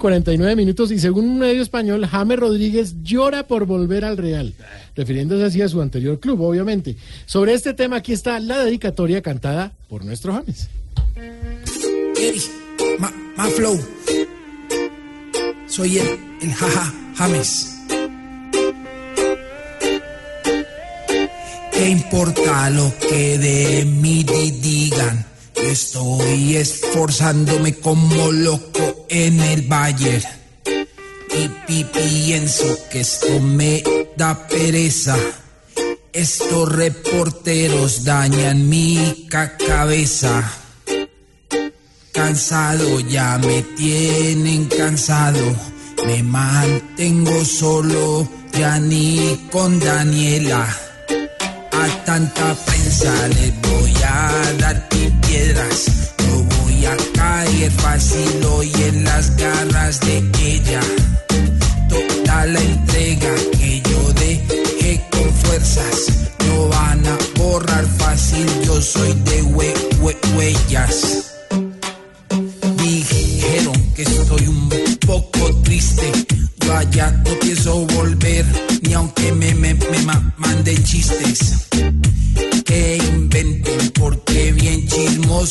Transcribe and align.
49 0.00 0.56
minutos 0.56 0.90
y 0.90 0.98
según 0.98 1.28
un 1.28 1.38
medio 1.38 1.62
español, 1.62 2.04
James 2.06 2.38
Rodríguez 2.38 2.94
llora 3.02 3.46
por 3.46 3.66
volver 3.66 4.04
al 4.04 4.16
Real, 4.16 4.54
refiriéndose 4.96 5.44
así 5.44 5.62
a 5.62 5.68
su 5.68 5.80
anterior 5.80 6.18
club, 6.18 6.40
obviamente. 6.40 6.96
Sobre 7.26 7.52
este 7.54 7.74
tema 7.74 7.96
aquí 7.96 8.12
está 8.12 8.40
la 8.40 8.64
dedicatoria 8.64 9.22
cantada 9.22 9.72
por 9.88 10.04
nuestro 10.04 10.32
James. 10.32 10.68
Ma, 12.98 13.44
flow. 13.50 13.78
Soy 15.66 15.98
el, 15.98 16.08
el 16.42 16.52
jaja 16.52 16.94
James. 17.16 17.76
¿Qué 21.72 21.88
importa 21.88 22.70
lo 22.70 22.92
que 22.98 23.38
de 23.38 23.84
mí 23.84 24.24
digan? 24.24 24.69
Estoy 25.70 26.56
esforzándome 26.56 27.76
como 27.76 28.32
loco 28.32 29.06
en 29.08 29.38
el 29.38 29.62
Bayern. 29.62 30.24
Y, 31.68 31.84
pienso 31.84 32.76
que 32.90 33.00
esto 33.00 33.38
me 33.38 33.84
da 34.16 34.48
pereza. 34.48 35.16
Estos 36.12 36.72
reporteros 36.72 38.02
dañan 38.02 38.68
mi 38.68 39.28
cabeza. 39.28 40.42
Cansado, 42.10 42.98
ya 42.98 43.38
me 43.38 43.62
tienen 43.62 44.64
cansado. 44.64 45.54
Me 46.04 46.20
mantengo 46.24 47.44
solo, 47.44 48.28
ya 48.58 48.80
ni 48.80 49.48
con 49.52 49.78
Daniela. 49.78 50.89
A 51.80 52.04
tanta 52.04 52.54
prensa 52.66 53.10
les 53.28 53.52
voy 53.62 53.94
a 54.04 54.52
dar 54.58 54.88
piedras. 55.22 56.12
No 56.26 56.44
voy 56.56 56.84
a 56.84 56.94
caer 57.14 57.72
fácil 57.72 58.44
hoy 58.52 58.70
en 58.88 59.04
las 59.04 59.34
garras 59.36 59.98
de 60.00 60.18
ella. 60.44 60.80
Toda 61.88 62.44
la 62.46 62.60
entrega 62.60 63.34
que 63.58 63.80
yo 63.80 64.12
dejé 64.12 65.02
con 65.10 65.32
fuerzas 65.32 66.06
no 66.46 66.68
van 66.68 67.06
a 67.06 67.16
borrar 67.36 67.86
fácil. 67.96 68.46
Yo 68.66 68.78
soy 68.82 69.14
de 69.14 69.42
hue 69.42 69.74
huellas. 70.36 71.32
Dijeron 72.76 73.92
que 73.94 74.02
estoy 74.02 74.46
un 74.48 74.68
poco 75.06 75.54
triste. 75.62 76.12
Yo 76.58 76.76
allá 76.76 77.10
no 77.24 77.38
pienso 77.40 77.86
volver, 77.86 78.44
ni 78.82 78.92
aunque 78.92 79.32
me, 79.32 79.54
me, 79.54 79.72
me 79.72 79.98
ma 80.00 80.34
manden 80.36 80.84
chistes. 80.84 81.69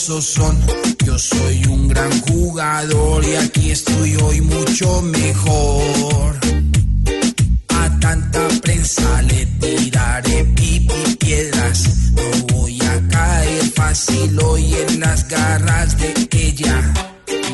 Yo 0.07 1.19
soy 1.19 1.61
un 1.67 1.89
gran 1.89 2.21
jugador 2.21 3.21
y 3.25 3.35
aquí 3.35 3.71
estoy 3.71 4.15
hoy 4.15 4.39
mucho 4.39 5.01
mejor. 5.01 6.39
A 7.67 7.99
tanta 7.99 8.47
prensa 8.63 9.21
le 9.23 9.45
tiraré 9.59 10.45
pipi 10.55 11.15
piedras. 11.19 12.11
No 12.13 12.55
voy 12.55 12.79
a 12.81 13.07
caer 13.09 13.61
fácil 13.75 14.39
hoy 14.41 14.73
en 14.73 15.01
las 15.01 15.27
garras 15.27 15.97
de 15.97 16.13
ella. 16.31 16.93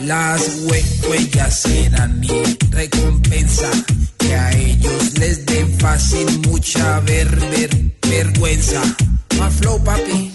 Las 0.03 0.41
hue- 0.67 1.09
huellas 1.09 1.61
serán 1.61 2.19
mi 2.19 2.43
recompensa. 2.69 3.71
Que 4.19 4.35
a 4.35 4.51
ellos 4.51 5.17
les 5.17 5.43
den 5.47 5.79
fácil 5.79 6.39
mucha 6.47 6.99
ver, 6.99 7.27
ver- 7.39 7.91
vergüenza. 8.07 8.81
Más 9.39 9.51
flow, 9.55 9.83
papi. 9.83 10.31